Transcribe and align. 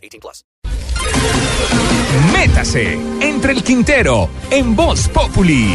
18 0.00 0.20
plus. 0.20 0.44
Métase 2.32 2.98
entre 3.20 3.52
el 3.52 3.62
Quintero 3.62 4.28
en 4.50 4.74
Voz 4.74 5.08
Populi. 5.08 5.74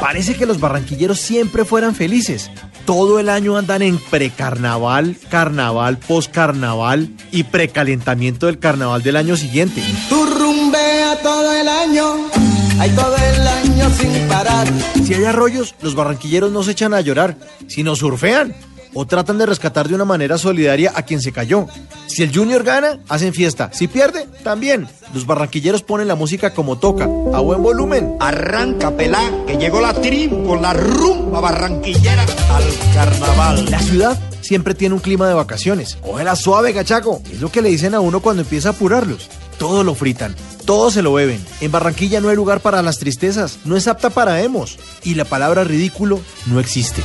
Parece 0.00 0.36
que 0.36 0.46
los 0.46 0.58
barranquilleros 0.58 1.20
siempre 1.20 1.64
fueran 1.64 1.94
felices. 1.94 2.50
Todo 2.86 3.20
el 3.20 3.28
año 3.28 3.56
andan 3.56 3.82
en 3.82 3.98
precarnaval, 3.98 5.16
carnaval, 5.28 5.98
poscarnaval 5.98 7.10
y 7.30 7.44
precalentamiento 7.44 8.46
del 8.46 8.58
carnaval 8.58 9.02
del 9.02 9.16
año 9.16 9.36
siguiente. 9.36 9.82
Tu 10.08 10.26
rumbea 10.26 11.20
todo 11.22 11.52
el 11.52 11.68
año, 11.68 12.30
hay 12.78 12.90
todo 12.90 13.16
el 13.16 13.46
año 13.46 13.90
sin 13.90 14.28
parar. 14.28 14.68
Si 15.04 15.14
hay 15.14 15.24
arroyos, 15.24 15.74
los 15.82 15.94
barranquilleros 15.94 16.52
no 16.52 16.62
se 16.62 16.72
echan 16.72 16.94
a 16.94 17.00
llorar, 17.00 17.36
sino 17.66 17.96
surfean 17.96 18.54
o 18.94 19.06
tratan 19.06 19.38
de 19.38 19.46
rescatar 19.46 19.88
de 19.88 19.94
una 19.94 20.04
manera 20.04 20.38
solidaria 20.38 20.92
a 20.94 21.02
quien 21.02 21.20
se 21.20 21.32
cayó. 21.32 21.66
Si 22.06 22.22
el 22.22 22.34
Junior 22.34 22.64
gana, 22.64 22.98
hacen 23.08 23.34
fiesta. 23.34 23.70
Si 23.72 23.86
pierde, 23.86 24.26
también. 24.42 24.88
Los 25.14 25.26
barranquilleros 25.26 25.82
ponen 25.82 26.08
la 26.08 26.14
música 26.14 26.54
como 26.54 26.78
toca, 26.78 27.04
a 27.04 27.40
buen 27.40 27.62
volumen. 27.62 28.16
Arranca 28.20 28.90
pelá, 28.96 29.20
que 29.46 29.56
llegó 29.56 29.80
la 29.80 29.94
con 29.94 30.62
la 30.62 30.72
rumba 30.72 31.40
barranquillera 31.40 32.22
al 32.22 32.94
carnaval. 32.94 33.70
La 33.70 33.80
ciudad 33.80 34.18
siempre 34.40 34.74
tiene 34.74 34.94
un 34.94 35.00
clima 35.00 35.28
de 35.28 35.34
vacaciones. 35.34 35.96
Cógela 35.96 36.36
suave, 36.36 36.72
cachaco. 36.72 37.20
Es 37.32 37.40
lo 37.40 37.50
que 37.50 37.62
le 37.62 37.68
dicen 37.68 37.94
a 37.94 38.00
uno 38.00 38.20
cuando 38.20 38.42
empieza 38.42 38.70
a 38.70 38.72
apurarlos. 38.72 39.28
Todo 39.58 39.82
lo 39.82 39.94
fritan, 39.96 40.36
todo 40.64 40.90
se 40.92 41.02
lo 41.02 41.12
beben. 41.12 41.44
En 41.60 41.72
Barranquilla 41.72 42.20
no 42.20 42.28
hay 42.28 42.36
lugar 42.36 42.60
para 42.60 42.80
las 42.80 42.98
tristezas, 42.98 43.58
no 43.64 43.76
es 43.76 43.88
apta 43.88 44.08
para 44.10 44.40
emos. 44.42 44.78
Y 45.02 45.14
la 45.16 45.24
palabra 45.24 45.64
ridículo 45.64 46.20
no 46.46 46.60
existe. 46.60 47.02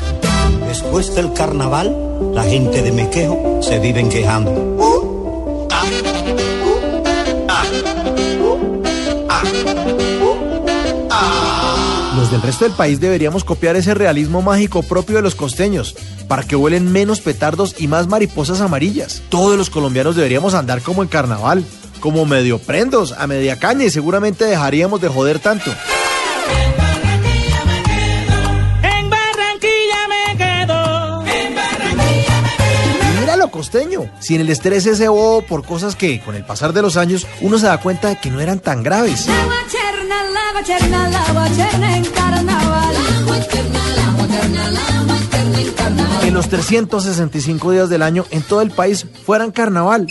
Después 0.68 1.16
del 1.16 1.34
carnaval, 1.34 1.96
la 2.34 2.44
gente 2.44 2.84
de 2.84 2.92
Mequejo 2.92 3.60
se 3.64 3.80
viven 3.80 4.10
quejando. 4.10 4.52
Uh, 4.52 5.68
ah, 5.72 5.84
uh, 6.70 7.04
ah, 7.50 7.64
ah, 11.10 12.14
Los 12.16 12.32
del 12.32 12.42
resto 12.44 12.66
del 12.66 12.74
país 12.74 13.00
deberíamos 13.00 13.44
copiar 13.44 13.76
ese 13.76 13.96
realismo 13.96 14.44
mágico 14.44 14.84
propio 14.84 15.16
de 15.16 15.24
los 15.24 15.34
costeños, 15.34 15.96
para 16.28 16.44
que 16.44 16.56
huelen 16.56 16.92
menos 16.92 17.20
petardos 17.20 17.76
y 17.80 17.88
más 17.88 18.08
mariposas 18.08 18.62
amarillas. 18.62 19.24
Todos 19.30 19.58
los 19.58 19.72
colombianos 19.72 20.16
deberíamos 20.16 20.54
andar 20.54 20.82
como 20.82 21.02
en 21.02 21.10
carnaval, 21.10 21.64
como 22.04 22.26
medio 22.26 22.60
prendos, 22.60 23.14
a 23.18 23.28
media 23.28 23.58
caña 23.58 23.86
y 23.86 23.90
seguramente 23.90 24.44
dejaríamos 24.44 25.00
de 25.00 25.08
joder 25.08 25.40
tanto. 25.40 25.72
costeño, 33.52 34.10
sin 34.20 34.42
el 34.42 34.50
estrés 34.50 34.86
ese 34.88 35.08
bobo 35.08 35.44
por 35.44 35.64
cosas 35.64 35.96
que, 35.96 36.20
con 36.22 36.34
el 36.34 36.44
pasar 36.44 36.74
de 36.74 36.82
los 36.82 36.98
años, 36.98 37.28
uno 37.40 37.60
se 37.60 37.68
da 37.68 37.78
cuenta 37.80 38.10
de 38.10 38.16
que 38.18 38.32
no 38.32 38.42
eran 38.42 38.60
tan 38.60 38.82
graves. 38.82 39.28
En 46.24 46.34
los 46.34 46.50
365 46.50 47.72
días 47.72 47.90
del 47.90 48.02
año, 48.02 48.26
en 48.32 48.42
todo 48.42 48.62
el 48.62 48.72
país, 48.72 49.06
fueran 49.26 49.52
carnaval 49.52 50.08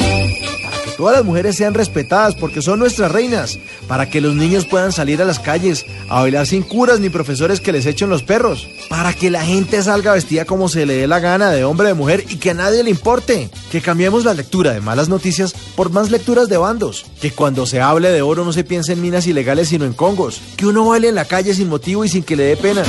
todas 0.96 1.16
las 1.16 1.24
mujeres 1.24 1.56
sean 1.56 1.74
respetadas 1.74 2.34
porque 2.34 2.62
son 2.62 2.78
nuestras 2.78 3.10
reinas, 3.10 3.58
para 3.88 4.08
que 4.08 4.20
los 4.20 4.34
niños 4.34 4.66
puedan 4.66 4.92
salir 4.92 5.20
a 5.20 5.24
las 5.24 5.38
calles 5.38 5.84
a 6.08 6.20
bailar 6.20 6.46
sin 6.46 6.62
curas 6.62 7.00
ni 7.00 7.08
profesores 7.08 7.60
que 7.60 7.72
les 7.72 7.86
echen 7.86 8.10
los 8.10 8.22
perros, 8.22 8.68
para 8.88 9.12
que 9.12 9.30
la 9.30 9.44
gente 9.44 9.82
salga 9.82 10.12
vestida 10.12 10.44
como 10.44 10.68
se 10.68 10.86
le 10.86 10.94
dé 10.94 11.06
la 11.06 11.20
gana 11.20 11.50
de 11.50 11.64
hombre 11.64 11.88
de 11.88 11.94
mujer 11.94 12.24
y 12.28 12.36
que 12.36 12.50
a 12.50 12.54
nadie 12.54 12.82
le 12.82 12.90
importe, 12.90 13.50
que 13.70 13.80
cambiemos 13.80 14.24
la 14.24 14.34
lectura 14.34 14.72
de 14.72 14.80
malas 14.80 15.08
noticias 15.08 15.54
por 15.74 15.90
más 15.90 16.10
lecturas 16.10 16.48
de 16.48 16.56
bandos, 16.56 17.06
que 17.20 17.30
cuando 17.30 17.66
se 17.66 17.80
hable 17.80 18.10
de 18.10 18.22
oro 18.22 18.44
no 18.44 18.52
se 18.52 18.64
piense 18.64 18.92
en 18.92 19.02
minas 19.02 19.26
ilegales 19.26 19.68
sino 19.68 19.84
en 19.84 19.92
congos, 19.92 20.40
que 20.56 20.66
uno 20.66 20.86
baile 20.88 21.08
en 21.08 21.14
la 21.14 21.24
calle 21.24 21.54
sin 21.54 21.68
motivo 21.68 22.04
y 22.04 22.08
sin 22.08 22.22
que 22.22 22.36
le 22.36 22.44
dé 22.44 22.56
pena. 22.56 22.82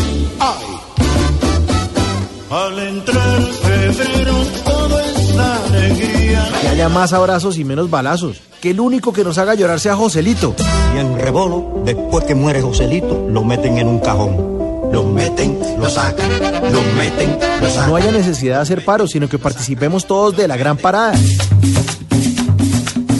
Al 2.49 2.79
entrar 2.79 3.41
febrero 3.41 4.72
alegría. 5.39 6.49
Que 6.61 6.67
haya 6.67 6.89
más 6.89 7.13
abrazos 7.13 7.57
y 7.57 7.63
menos 7.63 7.89
balazos. 7.89 8.41
Que 8.61 8.71
el 8.71 8.79
único 8.79 9.13
que 9.13 9.23
nos 9.23 9.37
haga 9.37 9.55
llorar 9.55 9.79
sea 9.79 9.95
Joselito. 9.95 10.55
Y 10.95 10.99
en 10.99 11.19
Rebolo, 11.19 11.81
después 11.85 12.23
que 12.25 12.35
muere 12.35 12.61
Joselito, 12.61 13.27
lo 13.29 13.43
meten 13.43 13.77
en 13.77 13.87
un 13.87 13.99
cajón. 13.99 14.91
Lo 14.91 15.03
meten, 15.03 15.57
lo 15.79 15.89
sacan, 15.89 16.29
lo 16.71 16.81
meten, 16.95 17.37
lo 17.61 17.67
sacan. 17.67 17.89
No 17.89 17.95
haya 17.95 18.11
necesidad 18.11 18.57
de 18.57 18.61
hacer 18.61 18.85
paro, 18.85 19.07
sino 19.07 19.27
que 19.27 19.39
participemos 19.39 20.05
todos 20.05 20.37
de 20.37 20.47
la 20.47 20.55
gran 20.55 20.77
parada. 20.77 21.13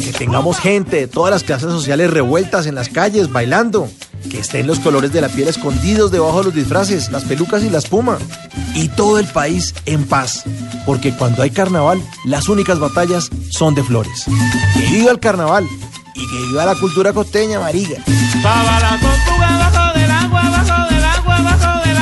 Que 0.03 0.13
tengamos 0.13 0.59
gente 0.59 0.97
de 0.97 1.07
todas 1.07 1.31
las 1.31 1.43
clases 1.43 1.71
sociales 1.71 2.11
revueltas 2.11 2.67
en 2.67 2.75
las 2.75 2.89
calles, 2.89 3.31
bailando 3.31 3.89
que 4.33 4.39
estén 4.39 4.65
los 4.65 4.79
colores 4.79 5.13
de 5.13 5.21
la 5.21 5.29
piel 5.29 5.47
escondidos 5.47 6.09
debajo 6.09 6.39
de 6.39 6.45
los 6.45 6.55
disfraces, 6.55 7.11
las 7.11 7.23
pelucas 7.23 7.63
y 7.63 7.69
la 7.69 7.77
espuma. 7.77 8.17
Y 8.73 8.87
todo 8.87 9.19
el 9.19 9.27
país 9.27 9.75
en 9.85 10.05
paz, 10.05 10.43
porque 10.87 11.13
cuando 11.13 11.43
hay 11.43 11.51
carnaval, 11.51 12.01
las 12.25 12.49
únicas 12.49 12.79
batallas 12.79 13.29
son 13.51 13.75
de 13.75 13.83
flores. 13.83 14.25
Que 14.73 14.89
viva 14.89 15.11
el 15.11 15.19
carnaval 15.19 15.67
y 16.15 16.27
que 16.27 16.47
viva 16.47 16.65
la 16.65 16.73
cultura 16.73 17.13
costeña, 17.13 17.59
mariga. 17.59 17.99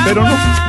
Pero 0.06 0.24
no. 0.24 0.62